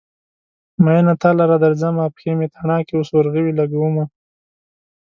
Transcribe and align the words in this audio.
مينه 0.85 1.13
تا 1.21 1.29
لره 1.39 1.57
درځمه: 1.65 2.05
پښې 2.15 2.31
مې 2.37 2.47
تڼاکې 2.55 2.93
اوس 2.97 3.09
ورغوي 3.13 3.53
لګومه 3.59 4.03